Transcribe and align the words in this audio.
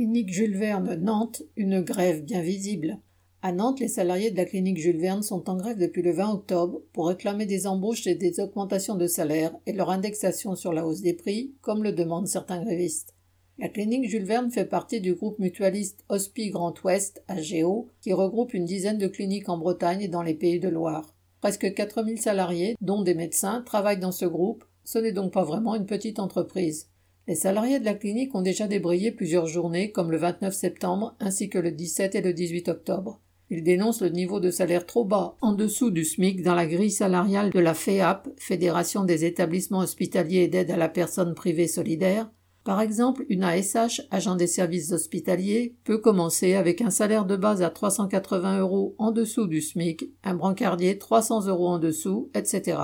Clinique 0.00 0.32
Jules 0.32 0.56
Verne, 0.56 0.94
Nantes, 0.94 1.42
une 1.56 1.82
grève 1.82 2.24
bien 2.24 2.40
visible. 2.40 2.96
À 3.42 3.52
Nantes, 3.52 3.80
les 3.80 3.88
salariés 3.88 4.30
de 4.30 4.36
la 4.38 4.46
clinique 4.46 4.78
Jules 4.78 4.96
Verne 4.96 5.22
sont 5.22 5.50
en 5.50 5.56
grève 5.56 5.76
depuis 5.76 6.00
le 6.00 6.12
20 6.12 6.32
octobre 6.32 6.80
pour 6.94 7.08
réclamer 7.08 7.44
des 7.44 7.66
embauches 7.66 8.06
et 8.06 8.14
des 8.14 8.40
augmentations 8.40 8.94
de 8.94 9.06
salaire 9.06 9.54
et 9.66 9.74
leur 9.74 9.90
indexation 9.90 10.56
sur 10.56 10.72
la 10.72 10.86
hausse 10.86 11.02
des 11.02 11.12
prix, 11.12 11.52
comme 11.60 11.82
le 11.82 11.92
demandent 11.92 12.28
certains 12.28 12.64
grévistes. 12.64 13.14
La 13.58 13.68
clinique 13.68 14.08
Jules 14.08 14.24
Verne 14.24 14.50
fait 14.50 14.64
partie 14.64 15.02
du 15.02 15.12
groupe 15.12 15.38
mutualiste 15.38 16.02
Hospi 16.08 16.48
Grand 16.48 16.82
Ouest, 16.82 17.22
AGO, 17.28 17.90
qui 18.00 18.14
regroupe 18.14 18.54
une 18.54 18.64
dizaine 18.64 18.96
de 18.96 19.06
cliniques 19.06 19.50
en 19.50 19.58
Bretagne 19.58 20.00
et 20.00 20.08
dans 20.08 20.22
les 20.22 20.32
pays 20.32 20.60
de 20.60 20.70
Loire. 20.70 21.14
Presque 21.42 21.74
4000 21.74 22.18
salariés, 22.18 22.74
dont 22.80 23.02
des 23.02 23.14
médecins, 23.14 23.62
travaillent 23.66 24.00
dans 24.00 24.12
ce 24.12 24.24
groupe, 24.24 24.64
ce 24.82 24.98
n'est 24.98 25.12
donc 25.12 25.34
pas 25.34 25.44
vraiment 25.44 25.74
une 25.74 25.84
petite 25.84 26.20
entreprise. 26.20 26.88
Les 27.30 27.36
salariés 27.36 27.78
de 27.78 27.84
la 27.84 27.94
clinique 27.94 28.34
ont 28.34 28.42
déjà 28.42 28.66
débrayé 28.66 29.12
plusieurs 29.12 29.46
journées, 29.46 29.92
comme 29.92 30.10
le 30.10 30.16
29 30.16 30.52
septembre, 30.52 31.14
ainsi 31.20 31.48
que 31.48 31.60
le 31.60 31.70
17 31.70 32.16
et 32.16 32.22
le 32.22 32.32
18 32.32 32.68
octobre. 32.68 33.20
Ils 33.50 33.62
dénoncent 33.62 34.00
le 34.00 34.08
niveau 34.08 34.40
de 34.40 34.50
salaire 34.50 34.84
trop 34.84 35.04
bas, 35.04 35.36
en 35.40 35.52
dessous 35.52 35.92
du 35.92 36.04
SMIC, 36.04 36.42
dans 36.42 36.56
la 36.56 36.66
grille 36.66 36.90
salariale 36.90 37.50
de 37.50 37.60
la 37.60 37.74
FEAP, 37.74 38.30
Fédération 38.36 39.04
des 39.04 39.24
établissements 39.24 39.78
hospitaliers 39.78 40.38
et 40.38 40.48
d'aide 40.48 40.72
à 40.72 40.76
la 40.76 40.88
personne 40.88 41.36
privée 41.36 41.68
solidaire. 41.68 42.28
Par 42.64 42.80
exemple, 42.80 43.24
une 43.28 43.44
ASH, 43.44 44.02
agent 44.10 44.34
des 44.34 44.48
services 44.48 44.90
hospitaliers, 44.90 45.76
peut 45.84 45.98
commencer 45.98 46.54
avec 46.54 46.80
un 46.80 46.90
salaire 46.90 47.26
de 47.26 47.36
base 47.36 47.62
à 47.62 47.70
380 47.70 48.58
euros 48.58 48.96
en 48.98 49.12
dessous 49.12 49.46
du 49.46 49.60
SMIC, 49.60 50.10
un 50.24 50.34
brancardier 50.34 50.98
300 50.98 51.46
euros 51.46 51.68
en 51.68 51.78
dessous, 51.78 52.28
etc. 52.34 52.78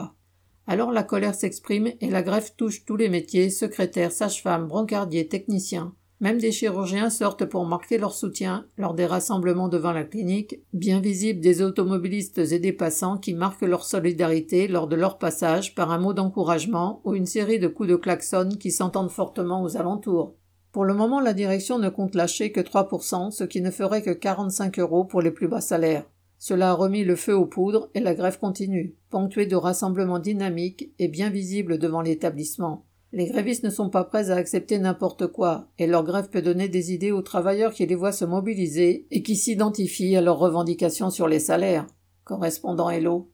Alors 0.69 0.91
la 0.91 1.05
colère 1.05 1.35
s'exprime 1.35 1.93
et 2.01 2.11
la 2.11 2.23
grève 2.23 2.53
touche 2.57 2.85
tous 2.85 2.97
les 2.97 3.09
métiers, 3.09 3.51
secrétaires, 3.51 4.11
sages-femmes, 4.11 4.67
brancardiers, 4.67 5.29
techniciens. 5.29 5.95
Même 6.19 6.39
des 6.39 6.51
chirurgiens 6.51 7.11
sortent 7.11 7.45
pour 7.45 7.67
marquer 7.67 7.99
leur 7.99 8.15
soutien 8.15 8.67
lors 8.79 8.95
des 8.95 9.05
rassemblements 9.05 9.69
devant 9.69 9.93
la 9.93 10.05
clinique, 10.05 10.61
bien 10.73 10.99
visibles 10.99 11.41
des 11.41 11.61
automobilistes 11.61 12.39
et 12.39 12.59
des 12.59 12.73
passants 12.73 13.19
qui 13.19 13.35
marquent 13.35 13.63
leur 13.63 13.85
solidarité 13.85 14.67
lors 14.67 14.89
de 14.89 14.97
leur 14.97 15.19
passage 15.19 15.75
par 15.75 15.93
un 15.93 15.99
mot 15.99 16.15
d'encouragement 16.15 17.03
ou 17.05 17.15
une 17.15 17.27
série 17.27 17.59
de 17.59 17.69
coups 17.69 17.91
de 17.91 17.97
klaxon 17.97 18.49
qui 18.59 18.71
s'entendent 18.71 19.11
fortement 19.11 19.63
aux 19.63 19.77
alentours. 19.77 20.35
Pour 20.73 20.85
le 20.85 20.95
moment, 20.95 21.21
la 21.21 21.35
direction 21.35 21.79
ne 21.79 21.91
compte 21.91 22.15
lâcher 22.15 22.51
que 22.51 22.61
3%, 22.61 23.31
ce 23.31 23.45
qui 23.45 23.61
ne 23.61 23.71
ferait 23.71 24.03
que 24.03 24.11
45 24.11 24.79
euros 24.79 25.05
pour 25.05 25.21
les 25.21 25.31
plus 25.31 25.49
bas 25.49 25.61
salaires. 25.61 26.07
Cela 26.39 26.71
a 26.71 26.75
remis 26.75 27.05
le 27.05 27.17
feu 27.17 27.35
aux 27.35 27.47
poudres 27.47 27.89
et 27.95 28.01
la 28.01 28.15
grève 28.15 28.39
continue, 28.39 28.95
ponctuée 29.11 29.47
de 29.47 29.57
rassemblements 29.57 30.19
dynamiques 30.19 30.91
et 30.99 31.09
bien 31.09 31.31
visibles 31.31 31.79
devant 31.79 32.03
l'établissement. 32.03 32.85
Les 33.13 33.27
grévistes 33.27 33.65
ne 33.65 33.71
sont 33.71 33.89
pas 33.89 34.05
prêts 34.05 34.31
à 34.31 34.35
accepter 34.35 34.79
n'importe 34.79 35.29
quoi, 35.29 35.69
et 35.79 35.87
leur 35.87 36.05
grève 36.05 36.29
peut 36.29 36.43
donner 36.43 36.69
des 36.69 36.93
idées 36.93 37.13
aux 37.13 37.23
travailleurs 37.23 37.73
qui 37.73 37.87
les 37.87 37.95
voient 37.95 38.13
se 38.13 38.27
mobiliser 38.27 39.07
et 39.11 39.23
qui 39.23 39.37
s'identifient 39.37 40.17
à 40.17 40.21
leurs 40.21 40.39
revendications 40.39 41.09
sur 41.09 41.27
les 41.27 41.39
salaires. 41.39 41.87
Correspondant 42.25 42.91
Hello. 42.91 43.25